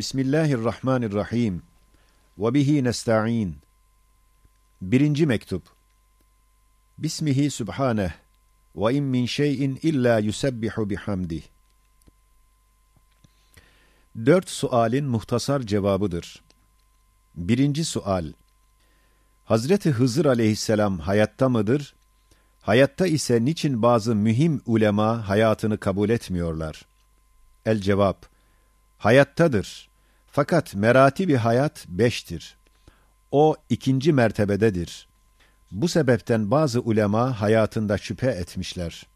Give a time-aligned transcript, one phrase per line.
[0.00, 1.62] Bismillahirrahmanirrahim.
[2.38, 3.56] Ve bihi nesta'in.
[4.82, 5.62] Birinci mektup.
[6.98, 8.10] Bismihi subhaneh.
[8.76, 11.42] Ve in min şeyin illa yusebbihu bihamdih.
[14.26, 16.42] Dört sualin muhtasar cevabıdır.
[17.34, 18.32] Birinci sual.
[19.44, 21.94] Hazreti Hızır aleyhisselam hayatta mıdır?
[22.60, 26.86] Hayatta ise niçin bazı mühim ulema hayatını kabul etmiyorlar?
[27.66, 28.26] El cevap.
[28.98, 29.89] Hayattadır.
[30.32, 32.56] Fakat merati bir hayat beştir.
[33.30, 35.08] O ikinci mertebededir.
[35.70, 39.06] Bu sebepten bazı ulema hayatında şüphe etmişler.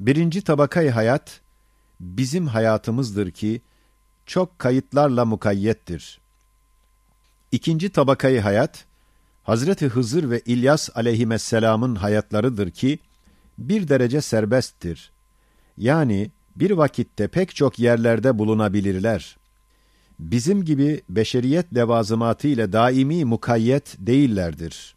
[0.00, 1.40] Birinci tabakayı hayat,
[2.00, 3.62] bizim hayatımızdır ki,
[4.26, 6.20] çok kayıtlarla mukayyettir.
[7.52, 8.84] İkinci tabakayı hayat,
[9.42, 12.98] Hazreti Hızır ve İlyas aleyhisselamın hayatlarıdır ki,
[13.58, 15.12] bir derece serbesttir.
[15.76, 19.36] Yani bir vakitte pek çok yerlerde bulunabilirler.
[20.18, 24.94] Bizim gibi beşeriyet levazımatı ile daimi mukayyet değillerdir.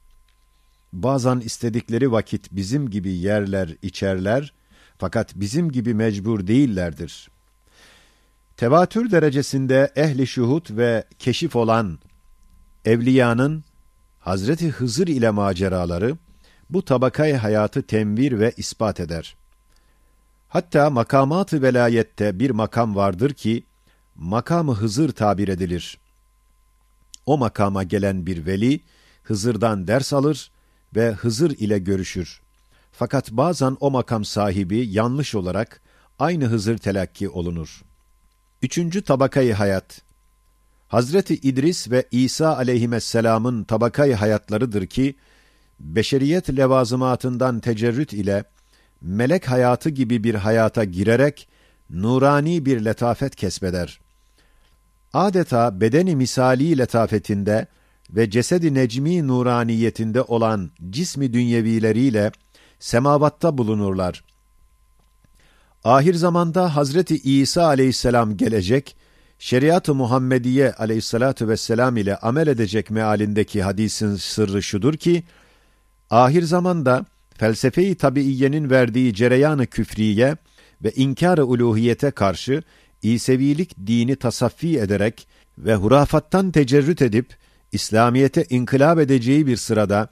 [0.94, 4.54] Bazen istedikleri vakit bizim gibi yerler, içerler,
[4.98, 7.30] fakat bizim gibi mecbur değillerdir.
[8.58, 12.00] Tevatür derecesinde ehli şuhut ve keşif olan
[12.86, 13.64] evliyanın
[14.20, 16.18] Hazreti Hızır ile maceraları
[16.70, 19.36] bu tabakayı hayatı temvir ve ispat eder.
[20.48, 23.64] Hatta makamat-ı velayette bir makam vardır ki,
[24.18, 25.98] makamı Hızır tabir edilir.
[27.26, 28.80] O makama gelen bir veli,
[29.24, 30.52] Hızır'dan ders alır
[30.96, 32.42] ve Hızır ile görüşür.
[32.92, 35.82] Fakat bazen o makam sahibi yanlış olarak
[36.20, 37.84] aynı Hızır telakki olunur.
[38.62, 40.02] Üçüncü tabakayı hayat.
[40.88, 45.16] Hazreti İdris ve İsa aleyhisselamın tabakayı hayatlarıdır ki,
[45.80, 48.44] beşeriyet levazımatından tecerrüt ile
[49.02, 51.48] melek hayatı gibi bir hayata girerek
[51.90, 54.07] nurani bir letafet kesbeder.
[55.14, 57.68] Adeta bedeni misali letafetinde
[58.10, 62.32] ve cesedi necmi nuraniyetinde olan cismi dünyevileriyle
[62.80, 64.24] semavatta bulunurlar.
[65.84, 68.96] Ahir zamanda Hazreti İsa aleyhisselam gelecek,
[69.40, 75.24] şeriat-ı Muhammediye aleyhissalatu vesselam ile amel edecek mealindeki hadisin sırrı şudur ki,
[76.10, 77.06] ahir zamanda
[77.38, 80.38] felsefe-i tabiiyenin verdiği cereyanı küfriye
[80.84, 82.64] ve inkar-ı uluhiyete karşı
[83.02, 85.28] İsevilik dini tasaffi ederek
[85.58, 87.36] ve hurafattan tecerrüt edip
[87.72, 90.10] İslamiyete inkılap edeceği bir sırada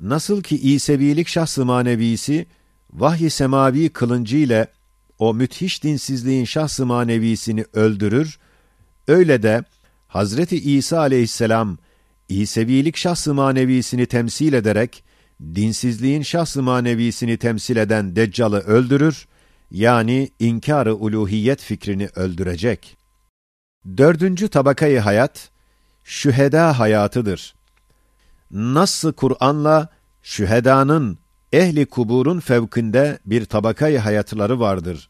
[0.00, 2.46] nasıl ki İsevilik şahs-ı manevisi
[2.92, 4.66] vahiy semavi kılıncı ile
[5.18, 8.38] o müthiş dinsizliğin şahs-ı manevisini öldürür,
[9.08, 9.64] öyle de
[10.08, 11.78] Hazreti İsa aleyhisselam
[12.28, 15.04] İsevilik şahs-ı manevisini temsil ederek
[15.54, 19.26] dinsizliğin şahs-ı manevisini temsil eden Deccal'ı öldürür,
[19.70, 22.96] yani inkar-ı uluhiyet fikrini öldürecek.
[23.96, 25.50] Dördüncü tabakayı hayat,
[26.04, 27.54] şüheda hayatıdır.
[28.50, 29.88] Nasıl Kur'an'la
[30.22, 31.18] şühedanın
[31.52, 35.08] ehli kuburun fevkinde bir tabakayı hayatları vardır.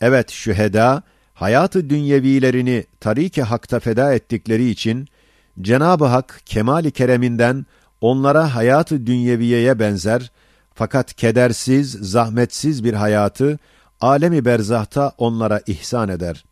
[0.00, 1.02] Evet şüheda,
[1.34, 5.08] hayatı dünyevilerini tarik-i hakta feda ettikleri için,
[5.60, 7.66] Cenab-ı Hak kemali kereminden
[8.00, 10.30] onlara hayatı dünyeviyeye benzer
[10.80, 13.58] fakat kedersiz, zahmetsiz bir hayatı
[14.00, 16.44] alemi berzahta onlara ihsan eder.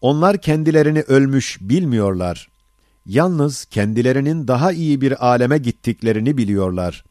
[0.00, 2.48] Onlar kendilerini ölmüş bilmiyorlar.
[3.06, 7.04] Yalnız kendilerinin daha iyi bir aleme gittiklerini biliyorlar.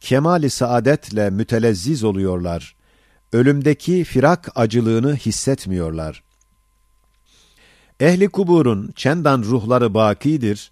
[0.00, 2.76] Kemali saadetle mütelezziz oluyorlar.
[3.32, 6.22] Ölümdeki firak acılığını hissetmiyorlar.
[8.00, 10.70] Ehli kuburun çendan ruhları bakidir,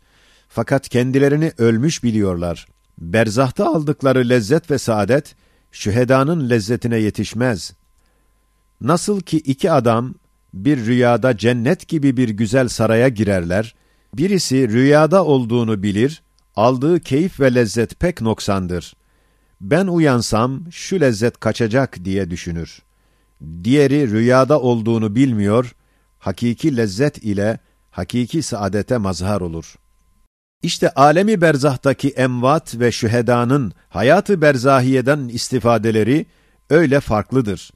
[0.48, 2.66] fakat kendilerini ölmüş biliyorlar.
[2.98, 5.36] Berzahta aldıkları lezzet ve saadet,
[5.72, 7.72] şühedanın lezzetine yetişmez.
[8.80, 10.14] Nasıl ki iki adam
[10.54, 13.74] bir rüyada cennet gibi bir güzel saraya girerler,
[14.14, 16.22] birisi rüyada olduğunu bilir,
[16.56, 18.96] aldığı keyif ve lezzet pek noksandır.
[19.60, 22.82] Ben uyansam şu lezzet kaçacak diye düşünür.
[23.64, 25.74] Diğeri rüyada olduğunu bilmiyor,
[26.18, 27.58] hakiki lezzet ile
[27.90, 29.83] hakiki saadete mazhar olur.''
[30.64, 36.26] İşte alemi berzahtaki emvat ve şühedanın hayatı berzahiyeden istifadeleri
[36.70, 37.70] öyle farklıdır.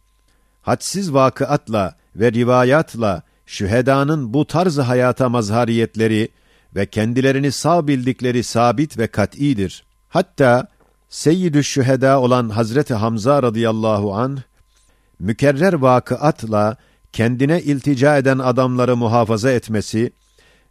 [0.63, 6.29] Hadsiz vakıatla ve rivayatla şühedanın bu tarzı hayata mazhariyetleri
[6.75, 9.85] ve kendilerini sağ bildikleri sabit ve kat'idir.
[10.09, 10.67] Hatta
[11.09, 14.39] Seyyidü Şüheda olan Hazreti Hamza radıyallahu anh,
[15.19, 16.77] mükerrer vakıatla
[17.13, 20.13] kendine iltica eden adamları muhafaza etmesi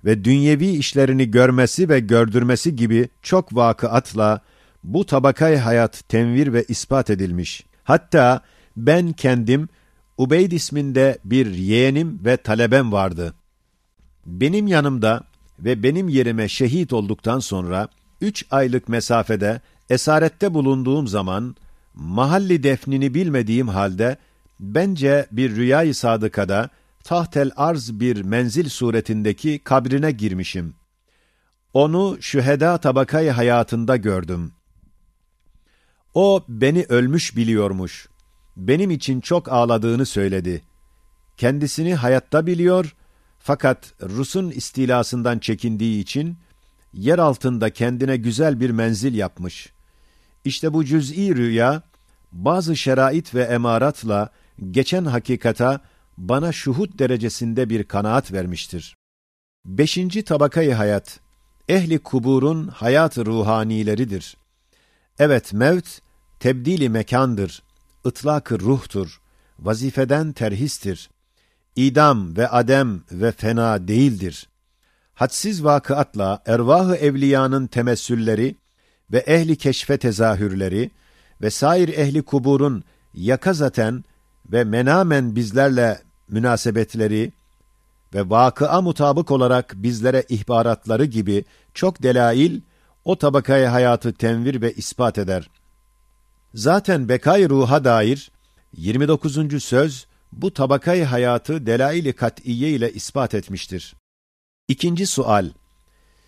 [0.06, 4.42] ve dünyevi işlerini görmesi ve gördürmesi gibi çok vakıatla
[4.84, 7.66] bu tabakay hayat tenvir ve ispat edilmiş.
[7.84, 8.42] Hatta
[8.78, 9.70] ben kendim
[10.18, 13.34] Ubeyd isminde bir yeğenim ve talebem vardı.
[14.26, 15.24] benim yanımda
[15.60, 17.88] ve benim yerime şehit olduktan sonra
[18.22, 21.56] üç aylık mesafede esarette bulunduğum zaman
[21.94, 24.18] mahalli defnini bilmediğim halde
[24.60, 26.70] bence bir rüyayı sadıkada
[27.08, 30.76] tahtel arz bir menzil suretindeki kabrine girmişim.
[31.74, 34.52] Onu şüheda tabakayı hayatında gördüm.
[36.14, 38.10] O beni ölmüş biliyormuş.
[38.58, 40.62] Benim için çok ağladığını söyledi.
[41.38, 42.96] Kendisini hayatta biliyor
[43.40, 46.38] fakat Rus'un istilasından çekindiği için
[46.94, 49.74] yer altında kendine güzel bir menzil yapmış.
[50.46, 51.82] İşte bu cüz'i rüya
[52.32, 54.30] bazı şerait ve emaratla
[54.72, 55.82] geçen hakikata
[56.18, 58.96] bana şuhut derecesinde bir kanaat vermiştir.
[59.66, 61.20] Beşinci tabakayı hayat,
[61.70, 64.38] ehli kuburun hayat ruhanileridir.
[65.20, 66.02] Evet, mevt,
[66.40, 67.64] tebdili mekandır,
[68.06, 69.22] ıtlak ruhtur,
[69.60, 71.10] vazifeden terhistir.
[71.76, 74.50] İdam ve adem ve fena değildir.
[75.14, 78.56] Hadsiz vakıatla ervahı evliyanın temessülleri
[79.12, 80.92] ve ehli keşfe tezahürleri
[81.42, 84.04] ve sair ehli kuburun yakazaten
[84.52, 87.33] ve menamen bizlerle münasebetleri
[88.15, 92.61] ve vakıa mutabık olarak bizlere ihbaratları gibi çok delail
[93.05, 95.51] o tabakaya hayatı tenvir ve ispat eder.
[96.55, 98.31] Zaten bekay ruha dair
[98.77, 99.65] 29.
[99.65, 103.95] söz bu tabakayı hayatı delail-i kat'iye ile ispat etmiştir.
[104.69, 105.51] İkinci sual.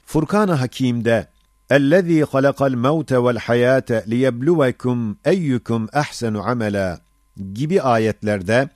[0.06, 1.28] Furkan-ı Hakîm'de
[1.70, 6.98] اَلَّذ۪ي خَلَقَ الْمَوْتَ وَالْحَيَاةَ لِيَبْلُوَكُمْ اَيُّكُمْ اَحْسَنُ عَمَلًا
[7.54, 8.68] gibi ayetlerde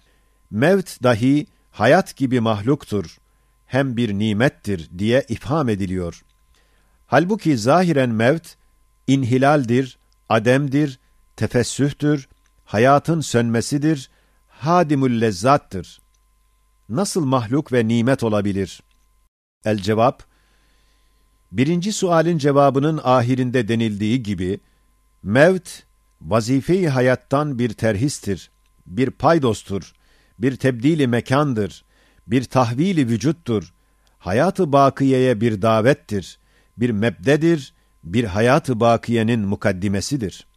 [0.54, 3.18] mevt dahi hayat gibi mahluktur,
[3.66, 6.24] hem bir nimettir diye ifham ediliyor.
[7.08, 8.56] Halbuki zahiren mevt,
[9.08, 9.98] inhilaldir,
[10.30, 11.00] ademdir,
[11.36, 12.28] tefessühtür,
[12.66, 14.10] hayatın sönmesidir,
[14.48, 16.02] hadimül lezzattır.
[16.90, 18.84] Nasıl mahluk ve nimet olabilir?
[19.66, 20.24] El cevap,
[21.52, 24.60] birinci sualin cevabının ahirinde denildiği gibi,
[25.24, 25.70] mevt,
[26.22, 28.52] vazife-i hayattan bir terhistir,
[28.86, 29.94] bir paydostur,
[30.40, 31.86] bir tebdili mekandır,
[32.28, 33.74] bir tahvili vücuttur,
[34.20, 36.40] hayatı bakiyeye bir davettir,
[36.78, 40.48] bir mebdedir, bir hayatı bakiyenin mukaddimesidir.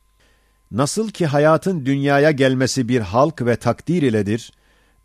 [0.70, 4.52] Nasıl ki hayatın dünyaya gelmesi bir halk ve takdir iledir,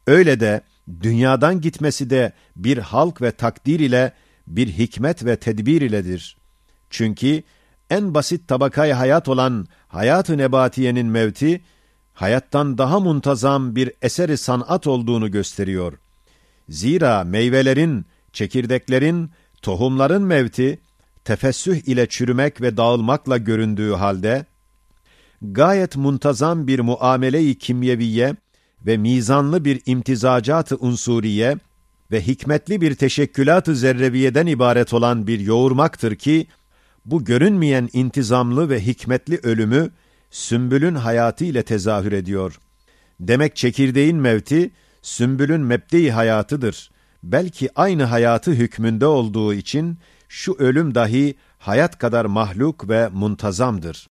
[0.07, 0.61] öyle de
[1.01, 4.13] dünyadan gitmesi de bir halk ve takdir ile
[4.47, 6.37] bir hikmet ve tedbir iledir.
[6.89, 7.43] Çünkü
[7.89, 11.61] en basit tabakayı hayat olan hayat-ı nebatiyenin mevti,
[12.13, 15.93] hayattan daha muntazam bir eseri sanat olduğunu gösteriyor.
[16.69, 19.29] Zira meyvelerin, çekirdeklerin,
[19.61, 20.79] tohumların mevti,
[21.25, 24.45] tefessüh ile çürümek ve dağılmakla göründüğü halde,
[25.41, 28.35] gayet muntazam bir muamele-i kimyeviye
[28.85, 31.57] ve mizanlı bir imtizacat-ı unsuriye
[32.11, 36.47] ve hikmetli bir teşekkülat-ı zerreviyeden ibaret olan bir yoğurmaktır ki,
[37.05, 39.91] bu görünmeyen intizamlı ve hikmetli ölümü,
[40.31, 42.59] sümbülün hayatı ile tezahür ediyor.
[43.19, 46.91] Demek çekirdeğin mevti, sümbülün mebde hayatıdır.
[47.23, 49.97] Belki aynı hayatı hükmünde olduğu için,
[50.29, 54.07] şu ölüm dahi hayat kadar mahluk ve muntazamdır.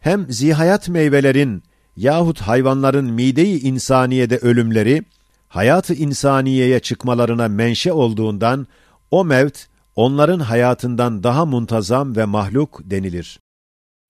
[0.00, 1.62] Hem zihayat meyvelerin
[1.96, 5.02] yahut hayvanların mide-i insaniyede ölümleri,
[5.48, 8.66] hayatı insaniyeye çıkmalarına menşe olduğundan,
[9.10, 9.66] o mevt,
[9.96, 13.40] onların hayatından daha muntazam ve mahluk denilir.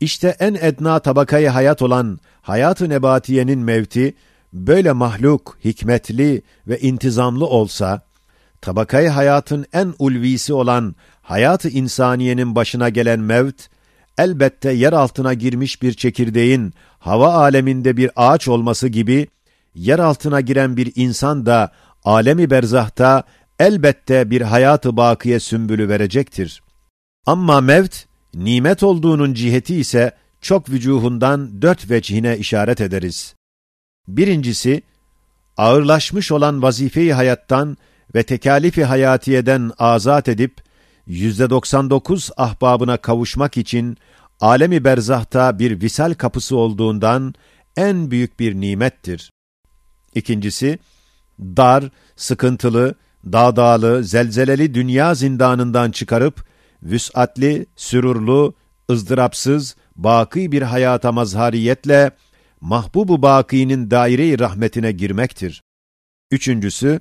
[0.00, 4.14] İşte en edna tabakayı hayat olan hayat-ı nebatiyenin mevti,
[4.52, 8.02] böyle mahluk, hikmetli ve intizamlı olsa,
[8.60, 13.68] tabakayı hayatın en ulvisi olan hayat-ı insaniyenin başına gelen mevt,
[14.18, 19.28] elbette yer altına girmiş bir çekirdeğin hava aleminde bir ağaç olması gibi,
[19.74, 21.72] yer altına giren bir insan da
[22.04, 23.22] alemi berzahta
[23.58, 26.62] elbette bir hayatı bakiye sümbülü verecektir.
[27.26, 28.07] Ama mevt,
[28.38, 33.34] nimet olduğunun ciheti ise çok vücuhundan dört vecihine işaret ederiz.
[34.08, 34.82] Birincisi,
[35.56, 37.76] ağırlaşmış olan vazifeyi hayattan
[38.14, 40.62] ve tekalifi hayatiyeden azat edip,
[41.06, 43.96] yüzde 99 ahbabına kavuşmak için
[44.40, 47.34] alemi berzahta bir visal kapısı olduğundan
[47.76, 49.30] en büyük bir nimettir.
[50.14, 50.78] İkincisi,
[51.40, 51.84] dar,
[52.16, 56.47] sıkıntılı, dağdağlı, zelzeleli dünya zindanından çıkarıp,
[56.82, 58.54] vüsatli, sürurlu,
[58.90, 62.10] ızdırapsız, baki bir hayata mazhariyetle,
[62.60, 65.62] mahbubu bakinin daire-i rahmetine girmektir.
[66.30, 67.00] Üçüncüsü,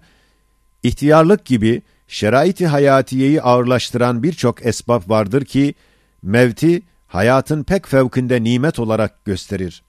[0.83, 5.73] ihtiyarlık gibi şerait-i hayatiyeyi ağırlaştıran birçok esbab vardır ki,
[6.21, 9.83] mevti, hayatın pek fevkinde nimet olarak gösterir.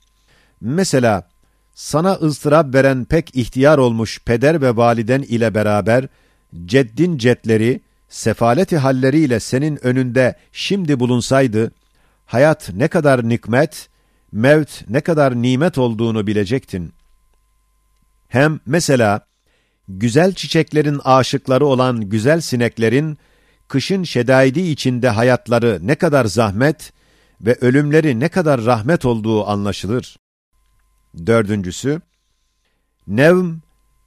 [0.61, 1.29] Mesela,
[1.75, 6.09] sana ızdırap veren pek ihtiyar olmuş peder ve validen ile beraber,
[6.65, 11.73] ceddin cetleri, sefaleti halleriyle senin önünde şimdi bulunsaydı,
[12.27, 13.89] hayat ne kadar nikmet,
[14.33, 16.93] mevt ne kadar nimet olduğunu bilecektin.
[18.29, 19.27] Hem mesela,
[19.89, 23.19] güzel çiçeklerin aşıkları olan güzel sineklerin,
[23.69, 26.93] kışın şedaidi içinde hayatları ne kadar zahmet
[27.41, 30.17] ve ölümleri ne kadar rahmet olduğu anlaşılır.
[31.27, 32.01] Dördüncüsü,
[33.07, 33.55] nevm,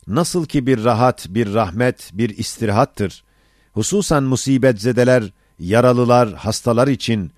[0.07, 3.23] nasıl ki bir rahat, bir rahmet, bir istirahattır.
[3.73, 5.23] Hususan musibetzedeler,
[5.59, 7.31] yaralılar, hastalar için,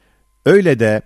[0.45, 1.01] öyle de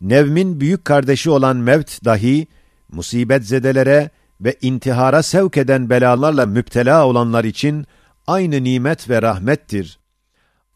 [0.00, 2.46] nevmin büyük kardeşi olan mevt dahi,
[2.92, 4.10] musibetzedelere
[4.40, 7.86] ve intihara sevk eden belalarla müptela olanlar için
[8.26, 9.98] aynı nimet ve rahmettir.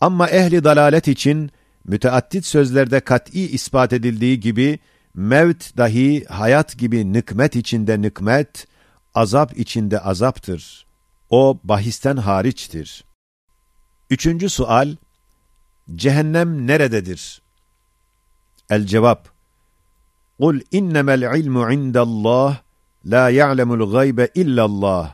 [0.01, 1.51] Ama ehli dalalet için
[1.85, 4.79] müteaddit sözlerde kat'î ispat edildiği gibi
[5.15, 8.67] mevt dahi hayat gibi nıkmet içinde nıkmet,
[9.15, 10.87] azap içinde azaptır.
[11.31, 13.06] O bahisten hariçtir.
[14.10, 14.96] Üçüncü sual,
[15.96, 17.42] cehennem nerededir?
[18.70, 19.30] El cevap,
[20.40, 22.56] قُلْ اِنَّمَا الْعِلْمُ عِنْدَ اللّٰهِ
[23.06, 25.08] لَا يَعْلَمُ الْغَيْبَ اِلَّا اللّٰهِ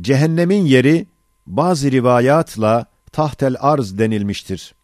[0.00, 1.06] Cehennemin yeri
[1.46, 4.74] bazı rivayatla tahtel arz denilmiştir.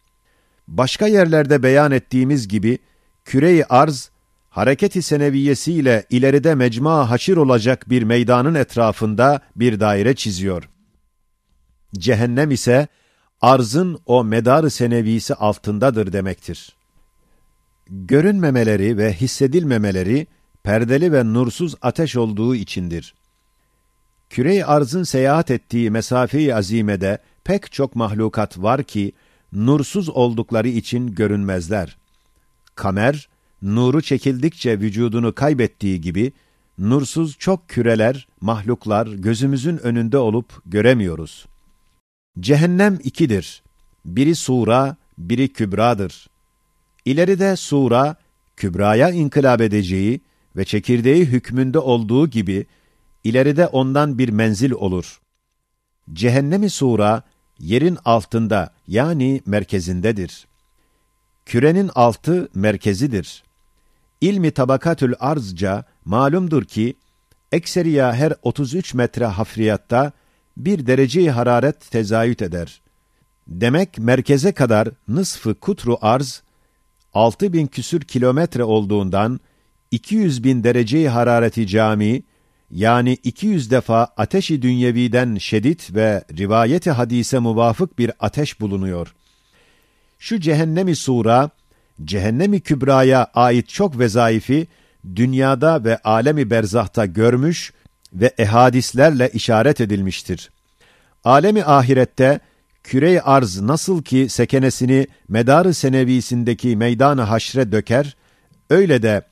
[0.67, 2.77] Başka yerlerde beyan ettiğimiz gibi
[3.25, 4.11] küre-i arz
[4.49, 10.69] hareket-i seneviyesiyle ileride mecma haşir olacak bir meydanın etrafında bir daire çiziyor.
[11.93, 12.87] Cehennem ise
[13.42, 16.76] arzın o medar senevisi altındadır demektir.
[17.86, 20.26] Görünmemeleri ve hissedilmemeleri
[20.62, 23.14] perdeli ve nursuz ateş olduğu içindir.
[24.30, 29.12] Küre-i arzın seyahat ettiği mesafe-i azimede pek çok mahlukat var ki
[29.52, 31.96] nursuz oldukları için görünmezler.
[32.74, 33.28] Kamer,
[33.62, 36.32] nuru çekildikçe vücudunu kaybettiği gibi,
[36.78, 41.46] nursuz çok küreler, mahluklar gözümüzün önünde olup göremiyoruz.
[42.40, 43.62] Cehennem ikidir.
[44.04, 46.26] Biri sura, biri kübradır.
[47.04, 48.16] İleride sura,
[48.56, 50.20] kübraya inkılap edeceği
[50.56, 52.66] ve çekirdeği hükmünde olduğu gibi,
[53.24, 55.20] ileride ondan bir menzil olur.
[56.12, 57.22] Cehennemi sura,
[57.58, 60.46] yerin altında yani merkezindedir.
[61.46, 63.42] Kürenin altı merkezidir.
[64.20, 66.94] İlmi tabakatül arzca malumdur ki,
[67.52, 70.12] ekseriya her 33 metre hafriyatta
[70.56, 72.80] bir dereceyi hararet tezayüt eder.
[73.48, 76.42] Demek merkeze kadar nısfı kutru arz,
[77.14, 79.40] 6000 bin küsür kilometre olduğundan,
[79.90, 82.22] 200 bin dereceyi harareti cami,
[82.70, 89.14] yani 200 defa ateşi dünyeviden şedid ve rivayeti hadise muvafık bir ateş bulunuyor.
[90.18, 91.50] Şu cehennemi sura,
[92.04, 94.66] cehennemi kübraya ait çok vezaifi,
[95.16, 97.72] dünyada ve alemi berzahta görmüş
[98.12, 100.50] ve ehadislerle işaret edilmiştir.
[101.24, 102.40] Alemi ahirette,
[102.82, 108.16] küre arz nasıl ki sekenesini medarı senevisindeki meydanı haşre döker,
[108.70, 109.22] öyle de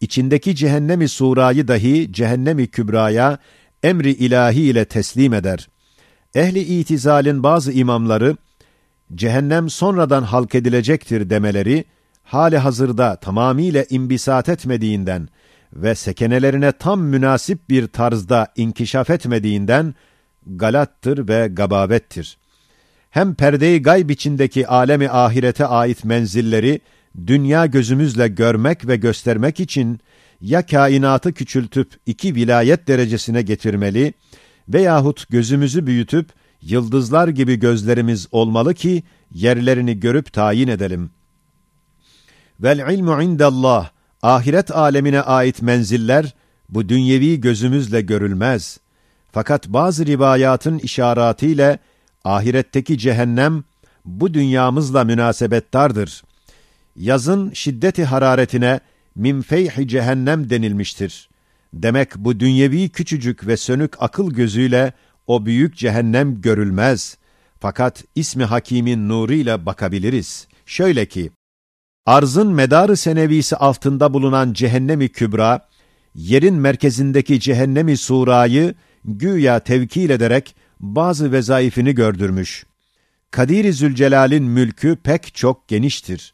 [0.00, 3.38] içindeki cehennemi surayı dahi cehennemi kübraya
[3.82, 5.68] emri ilahi ile teslim eder.
[6.34, 8.36] Ehli itizalin bazı imamları,
[9.14, 11.84] cehennem sonradan halk edilecektir demeleri,
[12.24, 15.28] hali hazırda tamamiyle imbisat etmediğinden
[15.72, 19.94] ve sekenelerine tam münasip bir tarzda inkişaf etmediğinden,
[20.46, 22.38] galattır ve gabavettir.
[23.10, 26.80] Hem perde-i gayb içindeki alemi ahirete ait menzilleri,
[27.26, 30.00] dünya gözümüzle görmek ve göstermek için
[30.40, 34.14] ya kainatı küçültüp iki vilayet derecesine getirmeli
[34.68, 36.30] veyahut gözümüzü büyütüp
[36.62, 39.02] yıldızlar gibi gözlerimiz olmalı ki
[39.34, 41.10] yerlerini görüp tayin edelim.
[42.60, 43.90] Vel ilmu indallah,
[44.22, 46.34] ahiret alemine ait menziller
[46.68, 48.78] bu dünyevi gözümüzle görülmez.
[49.32, 51.78] Fakat bazı rivayatın işaretiyle
[52.24, 53.64] ahiretteki cehennem
[54.04, 56.22] bu dünyamızla münasebettardır
[56.96, 58.80] yazın şiddeti hararetine
[59.14, 61.28] minfeyhi cehennem denilmiştir.
[61.74, 64.92] Demek bu dünyevi küçücük ve sönük akıl gözüyle
[65.26, 67.16] o büyük cehennem görülmez.
[67.60, 70.46] Fakat ismi hakimin nuruyla bakabiliriz.
[70.66, 71.30] Şöyle ki,
[72.06, 75.68] arzın medarı senevisi altında bulunan cehennemi kübra,
[76.14, 82.66] yerin merkezindeki cehennemi surayı güya tevkil ederek bazı vezaifini gördürmüş.
[83.30, 86.32] Kadir-i Zülcelal'in mülkü pek çok geniştir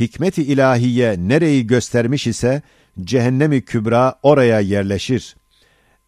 [0.00, 2.62] hikmet-i ilahiye nereyi göstermiş ise,
[3.00, 5.36] cehennemi kübra oraya yerleşir.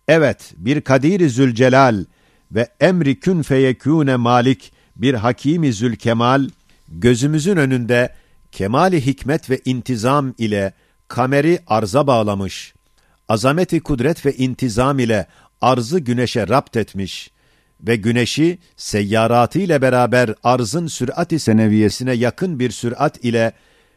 [0.09, 2.05] Evet, bir Kadir-i Zülcelal
[2.53, 6.49] ve emri kün feyekûne malik bir Hakîm-i Zülkemal,
[6.89, 8.15] gözümüzün önünde
[8.53, 10.73] kemali hikmet ve intizam ile
[11.09, 12.75] kameri arza bağlamış,
[13.29, 15.27] azameti kudret ve intizam ile
[15.61, 17.31] arzı güneşe rapt etmiş
[17.81, 23.53] ve güneşi seyyaratı ile beraber arzın sürat-i seneviyesine yakın bir sürat ile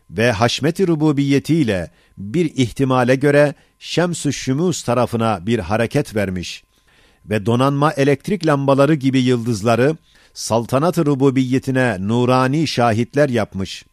[0.09, 6.63] ve haşmet-i rububiyetiyle bir ihtimale göre Şems-ü Şümus tarafına bir hareket vermiş
[7.25, 9.97] ve donanma elektrik lambaları gibi yıldızları
[10.33, 13.85] saltanat-ı rububiyetine nurani şahitler yapmış.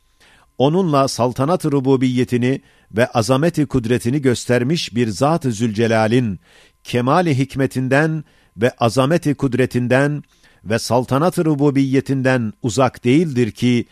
[0.60, 2.60] Onunla saltanat-ı rububiyetini
[2.92, 6.40] ve azameti kudretini göstermiş bir Zat-ı Zülcelal'in
[6.84, 8.24] kemali hikmetinden
[8.56, 10.22] ve azameti kudretinden
[10.64, 13.86] ve saltanat-ı rububiyetinden uzak değildir ki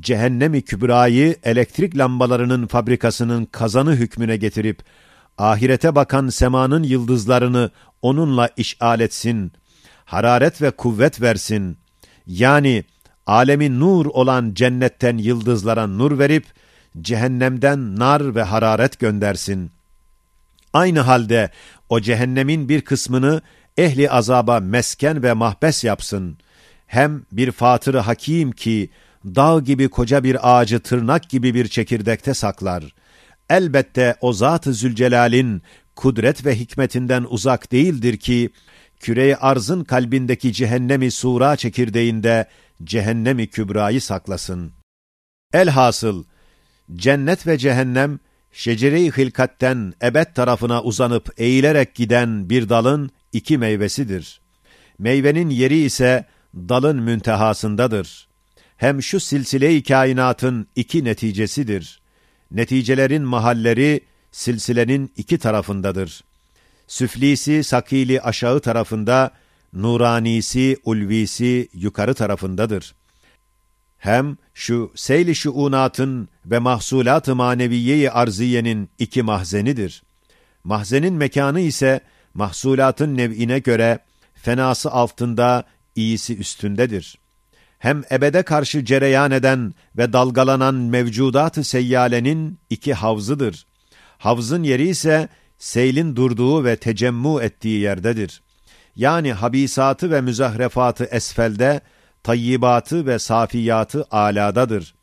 [0.00, 4.82] cehennem-i kübrayı elektrik lambalarının fabrikasının kazanı hükmüne getirip
[5.38, 7.70] ahirete bakan semanın yıldızlarını
[8.02, 9.52] onunla işal etsin,
[10.04, 11.78] hararet ve kuvvet versin.
[12.26, 12.84] Yani
[13.26, 16.44] alemin nur olan cennetten yıldızlara nur verip,
[17.00, 19.70] cehennemden nar ve hararet göndersin.
[20.72, 21.50] Aynı halde
[21.88, 23.42] o cehennemin bir kısmını
[23.76, 26.38] ehli azaba mesken ve mahbes yapsın.
[26.86, 28.90] Hem bir fatırı hakim ki,
[29.24, 32.94] dağ gibi koca bir ağacı tırnak gibi bir çekirdekte saklar.
[33.50, 35.62] Elbette o Zat-ı Zülcelal'in
[35.96, 38.50] kudret ve hikmetinden uzak değildir ki,
[39.00, 42.46] küre arzın kalbindeki cehennemi sura çekirdeğinde
[42.84, 44.72] cehennemi kübrayı saklasın.
[45.52, 46.24] Elhasıl,
[46.96, 48.20] cennet ve cehennem,
[48.52, 54.40] şecere-i hilkatten ebed tarafına uzanıp eğilerek giden bir dalın iki meyvesidir.
[54.98, 58.28] Meyvenin yeri ise dalın müntehasındadır.
[58.76, 62.00] Hem şu silsile-i kainatın iki neticesidir.
[62.50, 64.00] Neticelerin mahalleri
[64.32, 66.24] silsilenin iki tarafındadır.
[66.86, 69.30] Süflisi, sakili aşağı tarafında,
[69.74, 72.94] nuranisi, ulvisi yukarı tarafındadır.
[73.98, 80.02] Hem şu seyli şuunatın ve mahsulat-ı maneviye-i arziyenin iki mahzenidir.
[80.64, 82.00] Mahzenin mekanı ise
[82.34, 83.98] mahsulatın nev'ine göre
[84.34, 85.64] fenası altında,
[85.96, 87.18] iyisi üstündedir.
[87.78, 93.66] Hem ebede karşı cereyan eden ve dalgalanan mevcudat-ı seyyalenin iki havzıdır.
[94.18, 98.42] Havzın yeri ise seylin durduğu ve tecemmu ettiği yerdedir.
[98.96, 101.80] Yani habisatı ve müzahrefatı esfelde,
[102.22, 104.94] tayyibatı ve safiyatı aladadır.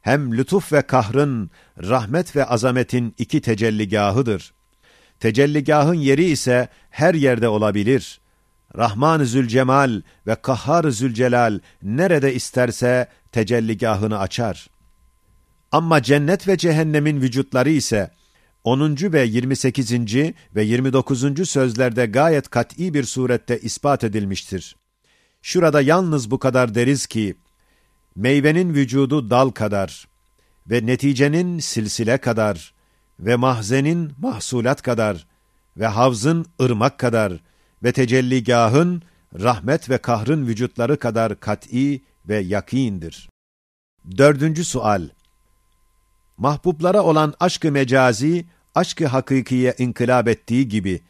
[0.00, 1.50] Hem lütuf ve kahrın,
[1.82, 4.54] rahmet ve azametin iki tecelligahıdır.
[5.20, 8.20] Tecelligahın yeri ise her yerde olabilir.
[8.76, 14.70] Rahman-ı Zülcemal ve Kahhar-ı Zülcelal nerede isterse tecelligahını açar.
[15.72, 18.10] Ama cennet ve cehennemin vücutları ise
[18.64, 19.12] 10.
[19.12, 19.92] ve 28.
[20.54, 21.48] ve 29.
[21.48, 24.76] sözlerde gayet kat'i bir surette ispat edilmiştir.
[25.42, 27.34] Şurada yalnız bu kadar deriz ki,
[28.16, 30.08] meyvenin vücudu dal kadar
[30.66, 32.74] ve neticenin silsile kadar
[33.20, 35.26] ve mahzenin mahsulat kadar
[35.76, 37.32] ve havzın ırmak kadar
[37.82, 39.02] ve tecelligahın
[39.40, 43.28] rahmet ve kahrın vücutları kadar kat'i ve yakîndir.
[44.18, 45.08] Dördüncü sual
[46.42, 51.00] Mahbublara olan aşkı mecazi, aşkı hakikiye inkılap ettiği gibi,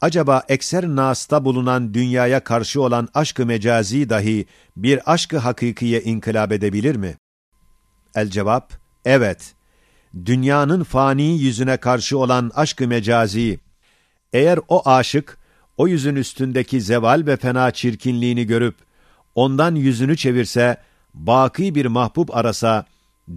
[0.00, 6.96] acaba ekser nasta bulunan dünyaya karşı olan aşkı mecazi dahi bir aşkı hakikiye inkılap edebilir
[6.96, 7.16] mi?
[8.14, 8.72] El cevap,
[9.04, 9.54] evet.
[10.24, 13.60] Dünyanın fani yüzüne karşı olan aşkı mecazi,
[14.32, 15.38] eğer o aşık,
[15.76, 18.76] o yüzün üstündeki zeval ve fena çirkinliğini görüp,
[19.34, 20.76] ondan yüzünü çevirse,
[21.14, 22.86] baki bir mahbub arasa,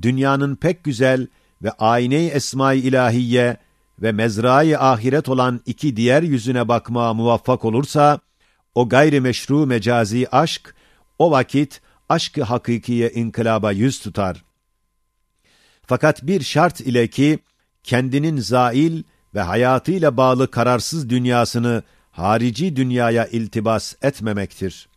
[0.02, 1.28] dünyanın pek güzel
[1.62, 3.58] ve ayne-i esma-i ilahiye
[4.02, 8.20] ve mezrai ahiret olan iki diğer yüzüne bakmaya muvaffak olursa,
[8.76, 10.76] o gayri meşru mecazi aşk,
[11.20, 14.44] o vakit aşkı hakikiye inkılaba yüz tutar.
[15.86, 17.40] Fakat bir şart ile ki,
[17.84, 19.04] kendinin zail
[19.36, 24.90] ve hayatıyla bağlı kararsız dünyasını harici dünyaya iltibas etmemektir.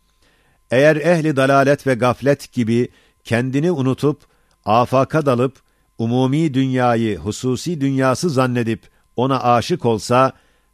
[0.71, 2.89] Eğer ehli dalalet ve gaflet gibi
[3.23, 4.36] kendini unutup,
[4.67, 5.59] afaka dalıp,
[5.97, 10.31] umumi dünyayı hususi dünyası zannedip ona aşık olsa,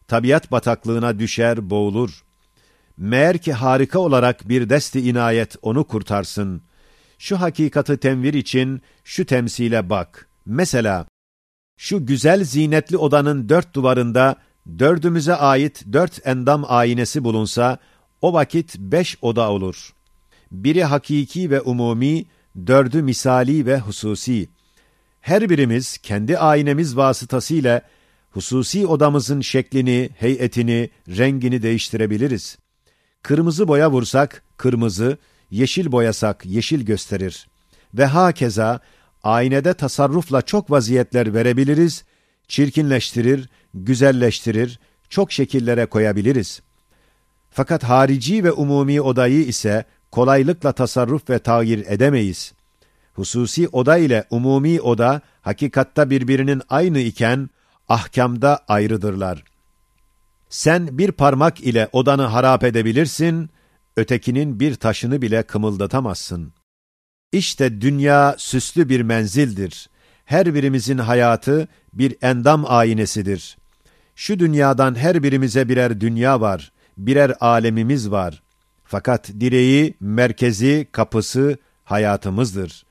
[0.08, 2.24] tabiat bataklığına düşer, boğulur.
[2.98, 6.62] Meğer ki harika olarak bir desti inayet onu kurtarsın.
[7.18, 10.30] Şu hakikati tenvir için şu temsile bak.
[10.46, 11.06] Mesela,
[11.78, 14.36] şu güzel zinetli odanın dört duvarında
[14.80, 17.78] dördümüze ait dört endam aynesi bulunsa,
[18.22, 19.94] o vakit beş oda olur.
[20.52, 22.26] Biri hakiki ve umumi,
[22.68, 24.50] dördü misali ve hususi.
[25.22, 27.82] Her birimiz kendi aynemiz vasıtasıyla
[28.32, 32.58] hususi odamızın şeklini, heyetini, rengini değiştirebiliriz.
[33.22, 35.18] Kırmızı boya vursak kırmızı,
[35.52, 37.48] yeşil boyasak yeşil gösterir.
[37.94, 38.80] Ve hakeza
[39.24, 42.04] aynede tasarrufla çok vaziyetler verebiliriz,
[42.48, 46.62] çirkinleştirir, güzelleştirir, çok şekillere koyabiliriz.
[47.50, 52.54] Fakat harici ve umumi odayı ise kolaylıkla tasarruf ve tağyir edemeyiz.
[53.14, 57.50] Hususi oda ile umumi oda hakikatta birbirinin aynı iken
[57.90, 59.44] ahkamda ayrıdırlar.
[60.50, 63.50] Sen bir parmak ile odanı harap edebilirsin,
[63.98, 66.54] ötekinin bir taşını bile kımıldatamazsın.
[67.32, 69.90] İşte dünya süslü bir menzildir.
[70.26, 73.58] Her birimizin hayatı bir endam aynesidir.
[74.16, 78.43] Şu dünyadan her birimize birer dünya var, birer alemimiz var.
[78.94, 82.86] Fakat direği, merkezi, kapısı hayatımızdır.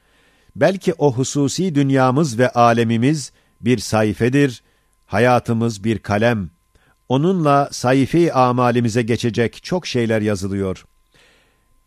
[0.57, 4.63] Belki o hususi dünyamız ve alemimiz bir sayfedir,
[5.07, 6.51] hayatımız bir kalem.
[7.09, 10.85] Onunla sayfe-i amalimize geçecek çok şeyler yazılıyor.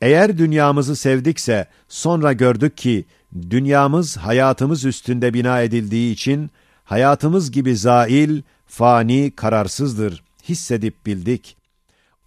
[0.01, 3.05] Eğer dünyamızı sevdikse sonra gördük ki
[3.49, 6.51] dünyamız hayatımız üstünde bina edildiği için
[6.83, 10.23] hayatımız gibi zail, fani, kararsızdır.
[10.49, 11.57] Hissedip bildik.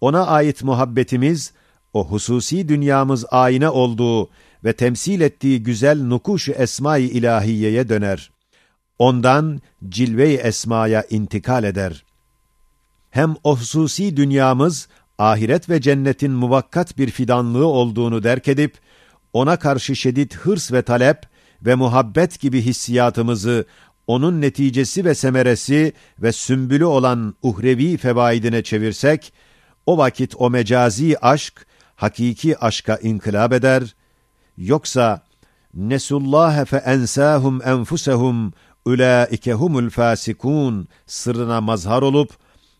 [0.01, 1.53] Ona ait muhabbetimiz
[1.93, 4.29] o hususi dünyamız ayna olduğu
[4.63, 8.31] ve temsil ettiği güzel nukuş-u esma-i ilahiyeye döner.
[8.99, 12.03] Ondan cilve-i esmaya intikal eder.
[13.09, 18.77] Hem o hususi dünyamız, ahiret ve cennetin muvakkat bir fidanlığı olduğunu derk edip,
[19.33, 21.17] ona karşı şiddet hırs ve talep
[21.61, 23.65] ve muhabbet gibi hissiyatımızı,
[24.07, 29.33] onun neticesi ve semeresi ve sümbülü olan uhrevi fevaidine çevirsek,
[29.85, 31.65] o vakit o mecazi aşk,
[31.99, 33.95] hakiki aşka inkılap eder,
[34.57, 35.21] yoksa
[35.73, 38.53] nesullâhe fe ensâhum enfusehum
[38.85, 42.31] ulaike humul fasikun sırrına mazhar olup,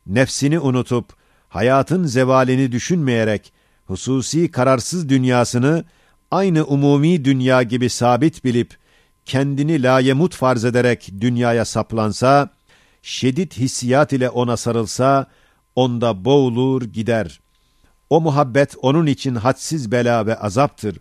[0.08, 1.14] nefsini unutup,
[1.50, 3.54] hayatın zevalini düşünmeyerek,
[3.86, 5.86] hususi kararsız dünyasını
[6.32, 8.78] aynı umumi dünya gibi sabit bilip,
[9.26, 12.50] kendini layemut farz ederek dünyaya saplansa,
[13.02, 15.28] şiddet hissiyat ile ona sarılsa,
[15.76, 17.40] onda boğulur gider.
[18.10, 20.98] O muhabbet onun için hadsiz bela ve azaptır.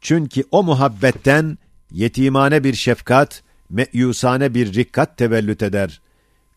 [0.00, 1.58] Çünkü o muhabbetten
[1.90, 6.00] yetimane bir şefkat, meyusane bir rikkat tevellüt eder.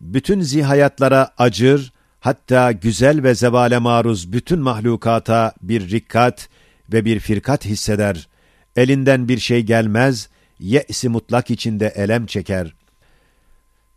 [0.01, 6.49] Bütün zihayatlara acır, hatta güzel ve zevale maruz bütün mahlukata bir rikkat
[6.93, 8.27] ve bir firkat hisseder.
[8.75, 12.73] Elinden bir şey gelmez, ye'si mutlak içinde elem çeker.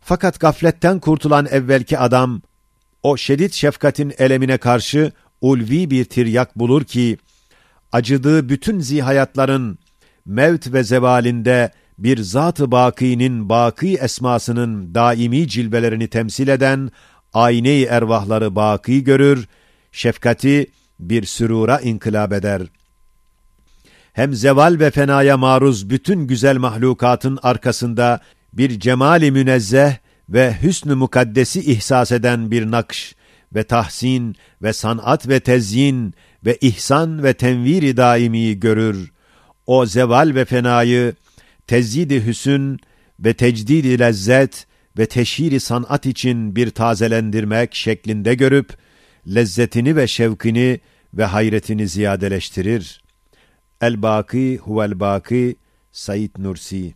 [0.01, 2.41] Fakat gafletten kurtulan evvelki adam,
[3.03, 5.11] o şiddet şefkatin elemine karşı
[5.43, 7.17] ulvi bir tiryak bulur ki,
[7.91, 9.77] acıdığı bütün zihayatların
[10.25, 16.91] mevt ve zevalinde bir zat-ı bakinin baki esmasının daimi cilvelerini temsil eden
[17.33, 19.47] ayne-i ervahları baki görür,
[19.91, 20.67] şefkati
[20.99, 22.61] bir sürura inkılap eder.
[24.13, 28.19] Hem zeval ve fenaya maruz bütün güzel mahlukatın arkasında
[28.53, 29.93] bir cemali münezzeh
[30.29, 33.15] ve hüsnü mukaddesi ihsas eden bir nakş
[33.55, 36.13] ve tahsin ve sanat ve tezyin
[36.45, 39.11] ve ihsan ve tenviri daimi görür.
[39.65, 41.13] O zeval ve fenayı
[41.67, 42.79] tezyid-i hüsün
[43.19, 48.77] ve tecdid-i lezzet ve teşhiri sanat için bir tazelendirmek şeklinde görüp,
[49.27, 50.79] lezzetini ve şevkini
[51.13, 53.03] ve hayretini ziyadeleştirir.
[53.81, 55.55] El-Baki huvel-Baki
[55.91, 56.93] Said Nursi